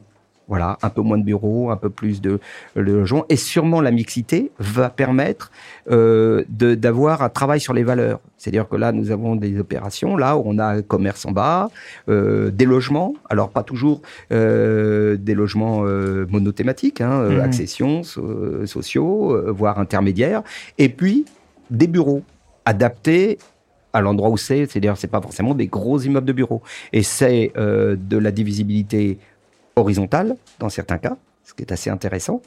[0.46, 2.38] Voilà, un peu moins de bureaux, un peu plus de,
[2.76, 3.24] logements.
[3.30, 5.50] Et sûrement la mixité va permettre
[5.90, 8.20] euh, d'avoir un travail sur les valeurs.
[8.36, 11.70] C'est-à-dire que là, nous avons des opérations, là, où on a un commerce en bas,
[12.10, 15.80] euh, des logements, alors pas toujours euh, des logements
[16.28, 17.40] monothématiques, hein, mmh.
[17.40, 20.42] accessions, sociaux, voire intermédiaires,
[20.76, 21.24] et puis
[21.70, 22.22] des bureaux
[22.66, 23.38] adaptés
[23.94, 26.62] à l'endroit où c'est, c'est-à-dire c'est pas forcément des gros immeubles de bureaux.
[26.92, 29.18] Et c'est euh, de la divisibilité
[29.76, 32.42] horizontale dans certains cas, ce qui est assez intéressant,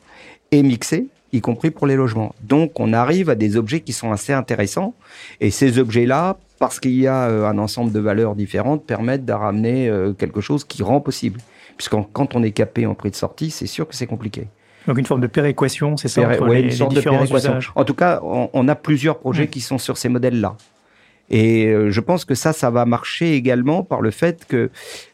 [0.52, 2.36] et mixée, y compris pour les logements.
[2.44, 4.94] Donc on arrive à des objets qui sont assez intéressants,
[5.42, 9.34] et ces objets-là, parce qu'il y a euh, un ensemble de valeurs différentes, permettent de
[9.34, 11.40] ramener euh, quelque chose qui rend possible.
[11.78, 14.48] Puisque quand on est capé en prix de sortie, c'est sûr que c'est compliqué.
[14.88, 17.60] Donc une forme de péréquation, c'est ça entre les, une sorte de péréquation.
[17.76, 20.56] En tout cas, on, a plusieurs projets qui sont sur ces modèles-là.
[21.30, 24.70] Et euh, je pense que ça, ça va marcher également par le fait que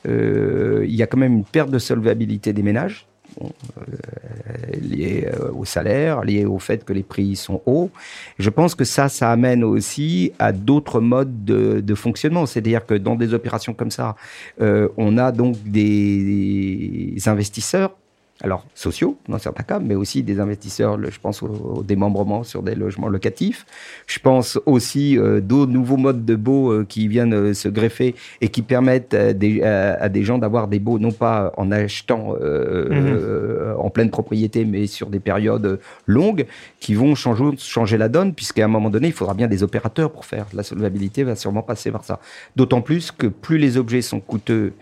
[0.07, 3.07] euh, il y a quand même une perte de solvabilité des ménages.
[3.41, 7.89] Euh, lié euh, au salaire, lié au fait que les prix sont hauts.
[8.37, 12.45] Je pense que ça, ça amène aussi à d'autres modes de, de fonctionnement.
[12.45, 14.15] C'est-à-dire que dans des opérations comme ça,
[14.61, 17.95] euh, on a donc des investisseurs
[18.43, 22.75] alors sociaux dans certains cas, mais aussi des investisseurs, je pense au, démembrement sur des
[22.75, 23.65] logements locatifs.
[24.05, 28.15] Je pense aussi euh, d'autres nouveaux modes de baux euh, qui viennent euh, se greffer
[28.41, 33.75] et qui permettent à des, gens d'avoir des baux non pas en achetant mhm.
[33.77, 36.45] en pleine propriété, mais sur des périodes longues,
[36.81, 40.11] qui vont changer, changer la donne, puisqu'à un moment donné, il faudra bien des opérateurs
[40.11, 40.47] pour faire.
[40.53, 42.19] La solvabilité va sûrement passer par ça.
[42.57, 44.73] D'autant plus que plus les objets sont coûteux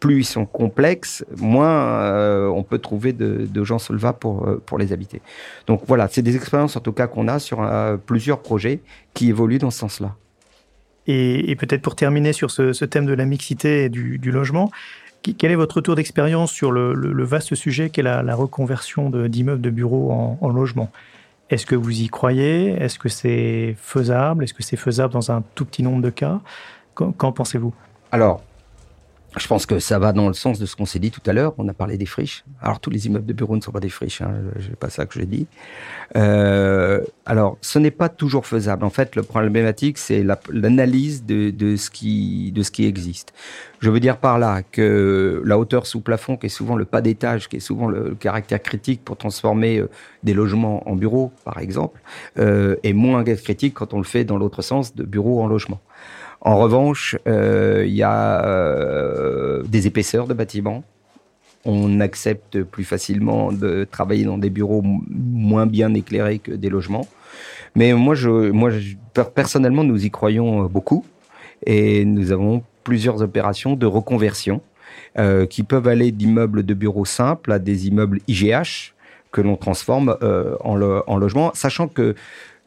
[0.00, 4.78] plus ils sont complexes, moins euh, on peut trouver de, gens solvables pour, euh, pour
[4.78, 5.20] les habiter.
[5.66, 8.80] Donc voilà, c'est des expériences en tout cas qu'on a sur euh, plusieurs projets
[9.14, 10.14] qui évoluent dans ce sens-là.
[11.10, 14.70] Et, peut-être pour terminer sur ce, thème de la mixité et du, logement,
[15.22, 19.70] quel est votre retour d'expérience sur le, vaste sujet qu'est la, la reconversion d'immeubles de,
[19.70, 20.90] bureaux en, en logement?
[21.50, 22.72] Est-ce que vous y croyez?
[22.72, 24.44] Est-ce que c'est faisable?
[24.44, 26.40] Est-ce que c'est faisable dans un tout petit nombre de cas?
[26.94, 27.72] Qu'en pensez-vous?
[28.12, 28.42] Alors,
[29.36, 31.32] je pense que ça va dans le sens de ce qu'on s'est dit tout à
[31.32, 31.52] l'heure.
[31.58, 32.44] On a parlé des friches.
[32.62, 34.22] Alors tous les immeubles de bureaux ne sont pas des friches.
[34.22, 34.32] Hein.
[34.60, 35.46] C'est pas ça que j'ai dit.
[36.16, 38.84] Euh, alors ce n'est pas toujours faisable.
[38.84, 43.34] En fait, le problématique c'est l'analyse de, de, ce qui de ce qui existe.
[43.80, 47.00] Je veux dire par là que la hauteur sous plafond, qui est souvent le pas
[47.00, 49.88] d'étage, qui est souvent le, caractère critique pour transformer euh,
[50.24, 52.00] des logements en bureaux, par exemple,
[52.38, 55.80] euh, est moins critique quand on le fait dans l'autre sens, de bureaux en logement.
[56.40, 60.84] En revanche, euh, il y a euh, des épaisseurs de bâtiments
[61.64, 67.06] on accepte plus facilement de travailler dans des bureaux moins bien éclairés que des logements.
[67.74, 68.70] Mais moi, je, moi,
[69.34, 71.04] personnellement, nous y croyons euh, beaucoup
[71.66, 74.62] et nous avons plusieurs opérations de reconversion
[75.18, 78.94] euh, qui peuvent aller d'immeubles de bureaux simples à des immeubles IGH
[79.30, 82.14] que l'on transforme euh, en, en logement, sachant que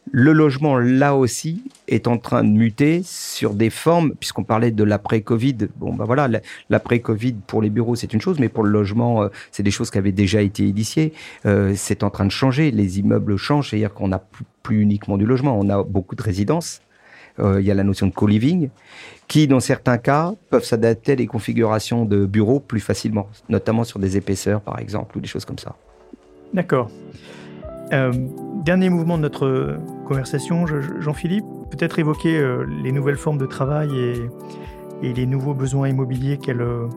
[0.09, 4.83] le logement, là aussi, est en train de muter sur des formes, puisqu'on parlait de
[4.83, 5.57] l'après-Covid.
[5.77, 6.27] Bon, ben voilà,
[6.69, 9.91] l'après-Covid pour les bureaux, c'est une chose, mais pour le logement, euh, c'est des choses
[9.91, 11.13] qui avaient déjà été initiées.
[11.45, 12.71] Euh, c'est en train de changer.
[12.71, 14.23] Les immeubles changent, c'est-à-dire qu'on n'a
[14.63, 16.81] plus, uniquement du logement, on a beaucoup de résidences.
[17.39, 18.69] Euh, il y a la notion de co-living,
[19.27, 23.99] qui, dans certains cas, peuvent s'adapter à des configurations de bureaux plus facilement, notamment sur
[23.99, 25.75] des épaisseurs, par exemple, ou des choses comme ça.
[26.53, 26.89] D'accord.
[27.91, 28.11] Euh,
[28.63, 34.29] dernier mouvement de notre conversation, Jean-Philippe, peut-être évoquer euh, les nouvelles formes de travail et,
[35.01, 36.87] les nouveaux besoins immobiliers qu'elles euh,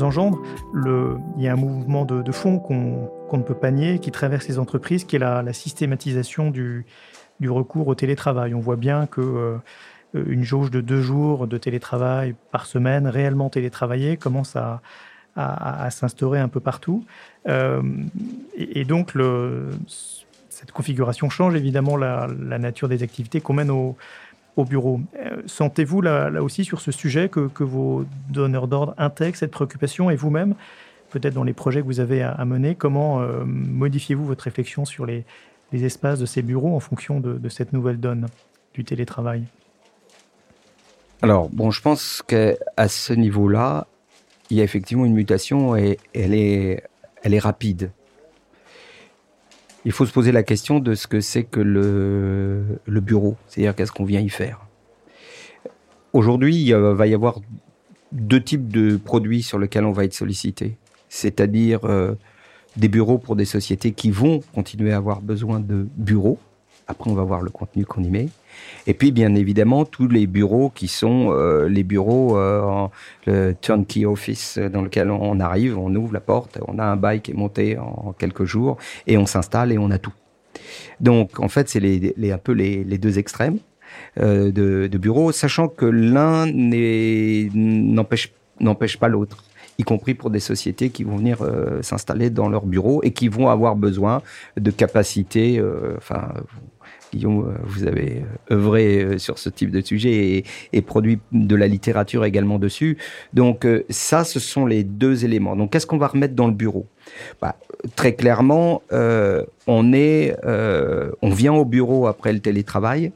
[0.00, 0.40] engendrent.
[0.74, 4.60] il y a un mouvement de, fond qu'on ne peut pas nier, qui traverse les
[4.60, 6.86] entreprises, qui est la, systématisation du,
[7.44, 8.54] recours au télétravail.
[8.54, 9.56] On voit bien que
[10.14, 14.80] une jauge de deux jours de télétravail par semaine, réellement télétravaillé, commence à,
[15.36, 17.04] s'instaurer un peu partout.
[17.46, 19.14] et, donc,
[20.62, 23.96] cette configuration change évidemment la, nature des activités qu'on mène au,
[24.58, 25.00] bureau.
[25.16, 30.14] Euh, sentez-vous là, aussi sur ce sujet que, vos donneurs d'ordre intègrent cette préoccupation et
[30.14, 30.54] vous-même,
[31.10, 35.04] peut-être dans les projets que vous avez à, mener, comment euh, modifiez-vous votre réflexion sur
[35.04, 35.24] les,
[35.72, 38.26] espaces de ces bureaux en fonction de, cette nouvelle donne
[38.74, 39.42] du télétravail?
[41.22, 43.86] Alors, bon, je pense qu'à ce niveau-là,
[44.52, 47.90] il y a effectivement une mutation et elle est, rapide
[49.86, 53.74] il faut se poser la question de ce que c'est que le, le bureau, c'est-à-dire
[53.74, 54.60] qu'est-ce qu'on vient y faire.
[56.12, 57.40] Aujourd'hui, il va y avoir
[58.12, 60.76] deux types de produits sur lesquels on va être sollicité,
[61.08, 62.14] c'est-à-dire euh,
[62.76, 66.38] des bureaux pour des sociétés qui vont continuer à avoir besoin de bureaux.
[66.92, 68.28] Après, on va voir le contenu qu'on y met.
[68.86, 72.86] Et puis, bien évidemment, tous les bureaux qui sont euh, les bureaux, euh,
[73.26, 77.22] le turnkey office dans lequel on arrive, on ouvre la porte, on a un bail
[77.22, 78.76] qui est monté en quelques jours
[79.06, 80.12] et on s'installe et on a tout.
[81.00, 83.58] Donc, en fait, c'est les, un peu les, deux extrêmes
[84.20, 89.44] euh, de, bureaux, sachant que l'un n'empêche n'empêche pas l'autre
[89.78, 91.38] y compris pour des sociétés qui vont venir
[91.80, 94.20] s'installer dans leurs bureaux et qui vont avoir besoin
[94.58, 95.60] de capacités,
[95.96, 96.28] enfin,
[97.12, 101.54] Guillaume, euh, vous avez euh, œuvré euh, sur ce type de sujet et, produit de
[101.54, 102.98] la littérature également dessus.
[103.34, 105.54] Donc ça, ce sont les deux éléments.
[105.54, 106.86] Donc qu'est-ce qu'on va remettre dans le bureau?
[107.40, 107.56] Bah,
[107.94, 113.12] Très clairement, on est, on vient au bureau après le télétravail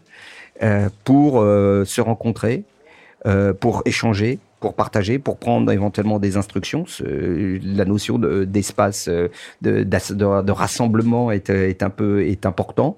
[1.05, 2.65] pour se rencontrer,
[3.61, 6.85] pour échanger, pour partager, pour prendre éventuellement des instructions.
[7.01, 9.09] La notion d'espace
[9.63, 12.97] de, rassemblement est, est, un peu est important.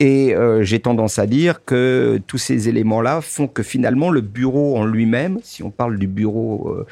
[0.00, 4.76] Et euh, j'ai tendance à dire que tous ces éléments-là font que finalement le bureau
[4.76, 6.86] en lui-même, si on parle du bureau euh,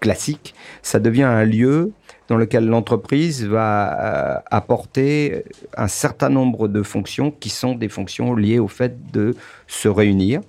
[0.00, 1.92] classique, ça devient un lieu
[2.28, 5.44] dans lequel l'entreprise va euh, apporter
[5.76, 9.34] un certain nombre de fonctions qui sont des fonctions liées au fait de
[9.66, 10.40] se réunir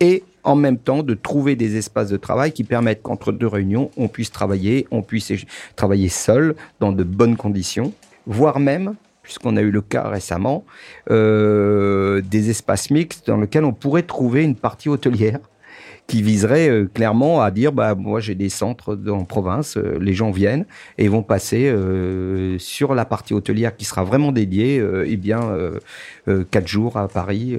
[0.00, 3.90] et en même temps de trouver des espaces de travail qui permettent qu'entre deux réunions,
[3.96, 5.32] on puisse travailler, on puisse
[5.76, 7.92] travailler seul dans de bonnes conditions,
[8.26, 10.64] voire même puisqu'on a eu le cas récemment,
[11.10, 15.38] euh, des espaces mixtes dans lesquels on pourrait trouver une partie hôtelière
[16.12, 20.12] qui viserait euh, clairement à dire bah moi j'ai des centres en province, euh, les
[20.12, 20.66] gens viennent
[20.98, 25.40] et vont passer euh, sur la partie hôtelière qui sera vraiment dédiée eh bien
[26.50, 27.56] quatre jours à Paris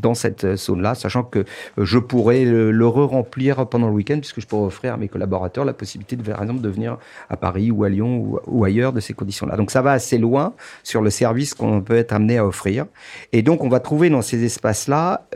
[0.00, 1.44] dans cette zone-là, sachant que
[1.78, 5.72] je pourrais le, re-remplir pendant le week-end puisque je pourrais offrir à mes collaborateurs la
[5.72, 6.98] possibilité de par exemple de venir
[7.30, 9.56] à Paris ou à Lyon ou ailleurs de ces conditions-là.
[9.56, 12.86] Donc ça va assez loin sur le service qu'on peut être amené à offrir
[13.32, 15.26] et donc on va trouver dans ces espaces-là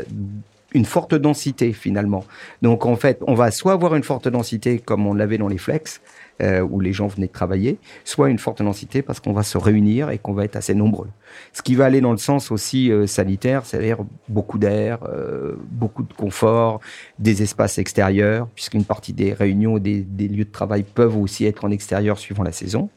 [0.72, 2.24] une forte densité finalement.
[2.62, 5.58] Donc en fait, on va soit avoir une forte densité comme on l'avait dans les
[5.58, 6.00] flex,
[6.42, 10.08] euh, où les gens venaient travailler, soit une forte densité parce qu'on va se réunir
[10.10, 11.08] et qu'on va être assez nombreux.
[11.52, 16.02] Ce qui va aller dans le sens aussi euh, sanitaire, c'est-à-dire beaucoup d'air, euh, beaucoup
[16.02, 16.80] de confort,
[17.18, 21.64] des espaces extérieurs, puisqu'une partie des réunions des, des, lieux de travail peuvent aussi être
[21.66, 22.88] en extérieur suivant la saison.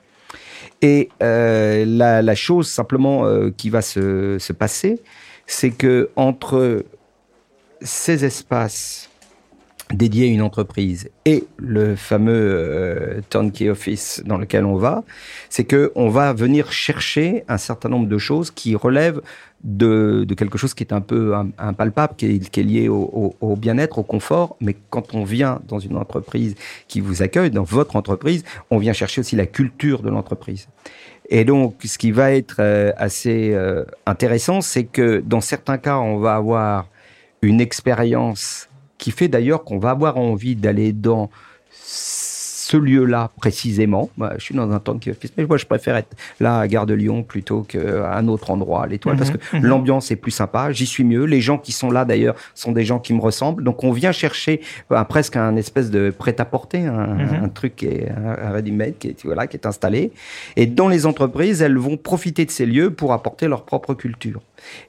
[0.82, 5.02] Et la, la, chose simplement qui va se, se passer,
[5.48, 6.84] c'est que entre
[7.84, 9.10] ces espaces
[9.92, 15.04] dédié à une entreprise et le fameux euh, turnkey office dans lequel on va,
[15.50, 19.22] c'est que on va venir chercher un certain nombre de choses qui relèvent
[19.64, 23.36] de, de quelque chose qui est un peu impalpable, qui est, qui est lié au,
[23.40, 24.58] au, bien-être, au confort.
[24.60, 26.56] Mais quand on vient dans une entreprise
[26.88, 30.68] qui vous accueille, dans votre entreprise, on vient chercher aussi la culture de l'entreprise.
[31.30, 35.98] Et donc, ce qui va être euh, assez euh, intéressant, c'est que dans certains cas,
[35.98, 36.88] on va avoir
[37.44, 41.30] une expérience qui fait d'ailleurs qu'on va avoir envie d'aller dans
[42.64, 44.10] ce lieu-là précisément.
[44.38, 46.94] Je suis dans un temps qui mais moi je préfère être là à Gare de
[46.94, 49.66] Lyon plutôt qu'à un autre endroit, à l'Étoile, parce mhm, que mhm.
[49.66, 50.72] l'ambiance est plus sympa.
[50.72, 51.26] J'y suis mieux.
[51.26, 53.64] Les gens qui sont là d'ailleurs sont des gens qui me ressemblent.
[53.64, 57.52] Donc on vient chercher euh, presque un espèce de prêt-à-porter, un, mhm.
[57.54, 60.12] truc qui est un, ready-made qui est voilà qui est installé.
[60.56, 64.42] Et dans les entreprises, elles vont profiter de ces lieux pour apporter leur propre culture.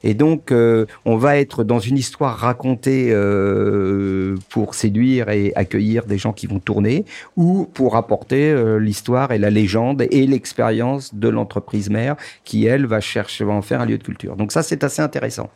[0.03, 6.05] Et donc, euh, on va être dans une histoire racontée euh, pour séduire et accueillir
[6.05, 11.13] des gens qui vont tourner, ou pour apporter euh, l'histoire et la légende et l'expérience
[11.13, 14.35] de l'entreprise mère qui, elle, va chercher, va en faire un lieu de culture.
[14.35, 15.49] Donc ça, c'est assez intéressant.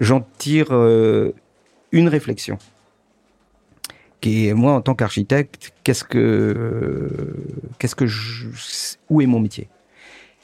[0.00, 0.72] J'en tire
[1.92, 2.58] une réflexion.
[4.20, 7.08] Qui est, moi, en tant qu'architecte, qu'est-ce que,
[7.78, 8.06] qu'est-ce que
[9.08, 9.68] où est mon métier?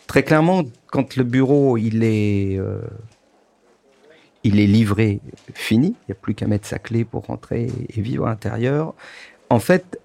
[0.06, 2.80] Très clairement, quand le bureau il est, euh,
[4.42, 5.20] il est livré,
[5.54, 8.94] fini, il n'y a plus qu'à mettre sa clé pour rentrer et vivre à l'intérieur.
[9.50, 10.00] En fait,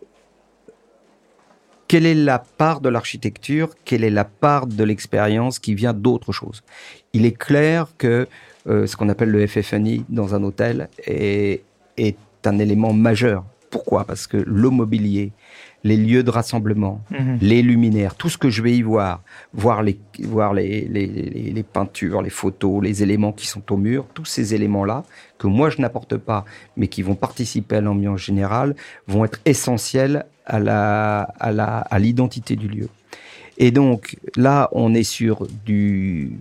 [1.87, 6.31] quelle est la part de l'architecture, quelle est la part de l'expérience qui vient d'autre
[6.31, 6.63] chose?
[7.13, 8.27] Il est clair que
[8.67, 11.63] euh, ce qu'on appelle le FFNI dans un hôtel est,
[11.97, 13.45] est un élément majeur.
[13.69, 14.05] Pourquoi?
[14.05, 15.31] Parce que le mobilier,
[15.85, 17.37] les lieux de rassemblement, mhm.
[17.41, 19.21] les luminaires, tout ce que je vais y voir,
[19.53, 24.07] voir les, voir les, les, les, peintures, les photos, les éléments qui sont au mur,
[24.15, 25.03] tous ces éléments-là
[25.37, 26.43] que moi je n'apporte pas,
[26.75, 28.75] mais qui vont participer à l'ambiance générale,
[29.07, 32.89] vont être essentiels à la, à la, à l'identité du lieu.
[33.59, 36.31] Et donc là, on est sur du,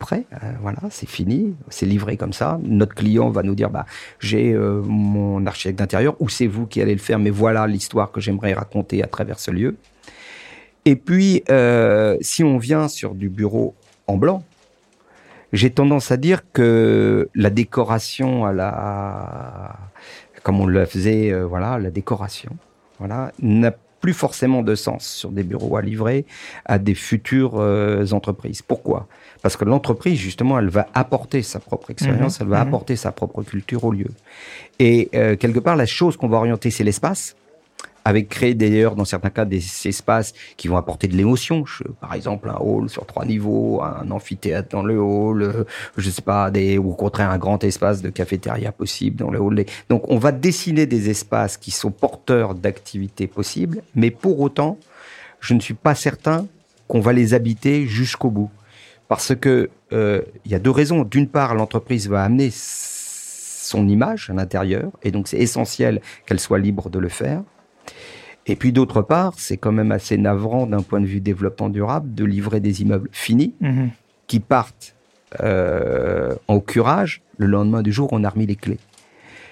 [0.00, 2.58] prêt, euh, voilà, c'est fini, c'est livré comme ça.
[2.64, 3.86] Notre client va nous dire, bah,
[4.18, 8.10] j'ai euh, mon architecte d'intérieur, ou c'est vous qui allez le faire, mais voilà l'histoire
[8.10, 9.76] que j'aimerais raconter à travers ce lieu.
[10.86, 13.76] Et puis, euh, si on vient sur du bureau
[14.08, 14.42] en blanc,
[15.52, 19.76] j'ai tendance à dire que la décoration à la,
[20.42, 22.56] comme on le faisait, voilà, la décoration,
[22.98, 26.24] voilà, n'a plus forcément de sens sur des bureaux à livrer
[26.64, 27.56] à des futures
[28.12, 28.62] entreprises.
[28.62, 29.08] Pourquoi?
[29.42, 32.46] Parce que l'entreprise, justement, elle va apporter sa propre expérience, mhm.
[32.46, 32.68] elle va mhm.
[32.68, 34.10] apporter sa propre culture au lieu.
[34.78, 37.36] Et euh, quelque part, la chose qu'on va orienter, c'est l'espace
[38.04, 41.64] avec créer d'ailleurs dans certains cas des espaces qui vont apporter de l'émotion.
[42.00, 45.64] Par exemple, un hall sur trois niveaux, un amphithéâtre dans le hall, euh,
[45.96, 49.38] je sais pas, des, ou au contraire un grand espace de cafétéria possible dans le
[49.38, 49.64] hall.
[49.88, 54.78] Donc on va dessiner des espaces qui sont porteurs d'activités possibles, mais pour autant,
[55.40, 56.46] je ne suis pas certain
[56.88, 58.50] qu'on va les habiter jusqu'au bout.
[59.10, 61.02] Parce que euh, il y a deux raisons.
[61.02, 66.60] D'une part, l'entreprise va amener son image à l'intérieur, et donc c'est essentiel qu'elle soit
[66.60, 67.42] libre de le faire.
[68.46, 72.14] Et puis d'autre part, c'est quand même assez navrant d'un point de vue développement durable
[72.14, 73.90] de livrer des immeubles finis mhm.
[74.28, 74.94] qui partent
[75.42, 77.22] euh, en curage.
[77.36, 78.78] Le lendemain du jour, on a remis les clés.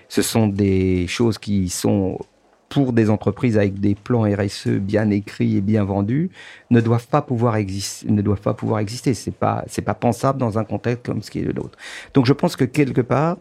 [0.08, 2.20] Ce sont des choses qui sont
[2.68, 6.30] pour des entreprises avec des plans RSE bien écrits et bien vendus
[6.70, 10.38] ne doivent pas pouvoir exister ne doivent pas pouvoir exister c'est pas c'est pas pensable
[10.38, 11.78] dans un contexte comme ce qui est le nôtre
[12.14, 13.38] donc je pense que quelque part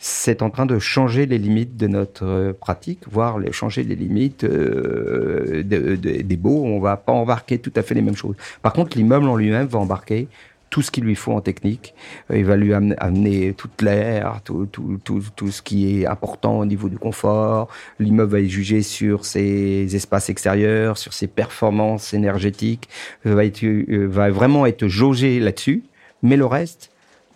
[0.00, 3.96] c'est en train de changer les limites de notre euh, pratique, voire les, changer les
[3.96, 6.62] limites euh, des baux.
[6.64, 8.36] On va pas embarquer tout à fait les mêmes choses.
[8.62, 10.28] Par contre, l'immeuble en lui-même va embarquer
[10.70, 11.94] tout ce qu'il lui faut en technique.
[12.30, 16.58] Euh, il va lui amener, toute l'air, tout, tout, tout, tout, ce qui est important
[16.58, 17.68] au niveau du confort.
[17.98, 22.88] L'immeuble va être jugé sur ses espaces extérieurs, sur ses performances énergétiques,
[23.26, 25.84] euh, va, être, euh, va vraiment être jaugé là-dessus.
[26.22, 26.90] Mais le reste,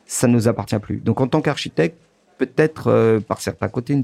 [0.07, 0.97] ça ne nous appartient plus.
[0.97, 1.97] Donc en tant qu'architecte,
[2.39, 4.03] peut-être par certains côtés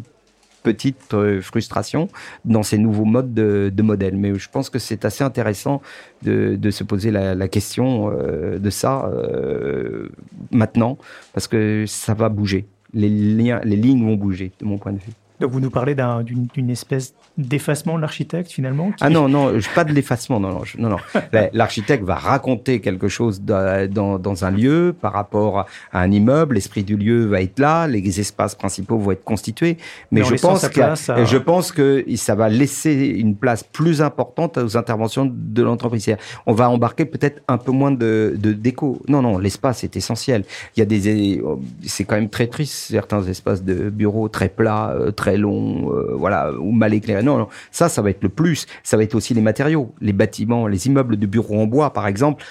[0.66, 2.09] petite euh, frustration
[2.44, 4.16] dans ces nouveaux modes de, de modèles.
[4.16, 5.81] Mais je pense que c'est assez intéressant
[6.24, 10.09] de, se poser la, la question euh, de ça euh,
[10.50, 10.98] maintenant,
[11.33, 12.66] parce que ça va bouger.
[12.92, 15.12] Les, liens, les lignes vont bouger, de mon point de vue.
[15.40, 15.94] Donc vous nous parlez
[16.25, 20.62] d'une espèce d'effacement de l'architecte finalement Ah non, non, pas de l'effacement, non, non.
[20.79, 21.20] non, non.
[21.53, 26.83] L'architecte va raconter quelque chose dans, dans, un lieu par rapport à un immeuble, l'esprit
[26.83, 29.77] du lieu va être là, les espaces principaux vont être constitués,
[30.10, 30.81] mais, je, pense que,
[31.25, 36.17] je pense que ça va laisser une place plus importante aux interventions de l'entreprise.
[36.46, 39.02] On va embarquer peut-être un peu moins de, de déco.
[39.08, 40.44] Non, non, l'espace est essentiel.
[40.77, 41.42] Il y a des,
[41.85, 45.92] c'est quand même très triste certains espaces de bureaux très plats, euh, très très long,
[45.92, 47.20] euh, voilà, ou mal éclairé.
[47.22, 48.66] Non, ça, ça va être le plus.
[48.85, 52.06] Ça va être aussi les matériaux, les bâtiments, les immeubles de bureaux en bois, par
[52.06, 52.44] exemple,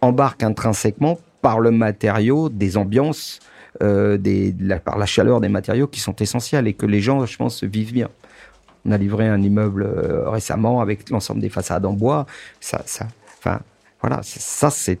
[0.00, 3.38] embarquent intrinsèquement par le matériau des ambiances,
[3.80, 4.52] euh, des,
[4.84, 7.92] par la chaleur des matériaux qui sont essentiels et que les gens, je pense, vivent
[7.92, 8.08] bien.
[8.84, 12.26] On a livré un immeuble euh, récemment avec l'ensemble des façades en bois.
[12.60, 13.06] Ça, ça,
[13.38, 13.60] enfin,
[14.00, 14.98] voilà, ça, c'est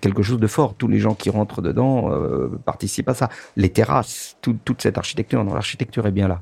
[0.00, 0.74] quelque chose de fort.
[0.74, 3.28] Tous les gens qui rentrent dedans euh, participent à ça.
[3.56, 6.40] Les terrasses, toute cette architecture, l'architecture est bien là.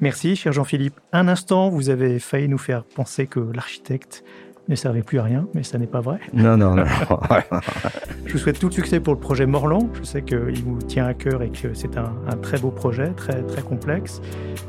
[0.00, 1.00] Merci, cher Jean-Philippe.
[1.12, 4.24] Un instant, vous avez failli nous faire penser que l'architecte
[4.68, 6.18] ne servait plus à rien, mais ça n'est pas vrai.
[6.34, 6.84] Non, non, non.
[8.26, 9.88] je vous souhaite tout le succès pour le projet Morland.
[9.94, 13.42] Je sais qu'il vous tient à cœur et que c'est un, très beau projet, très,
[13.42, 14.20] très complexe.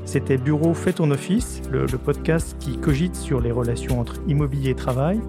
[0.06, 4.76] C'était Bureau Fait ton office, le, podcast qui cogite sur les relations entre immobilier et
[4.76, 5.20] travail.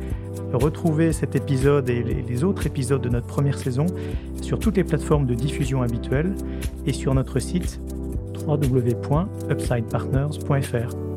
[0.52, 3.86] Retrouvez cet épisode et les, les autres épisodes de notre première saison
[4.42, 6.34] sur toutes les plateformes de diffusion habituelles
[6.86, 7.80] et sur notre site
[8.48, 11.07] www.upsidepartners.fr.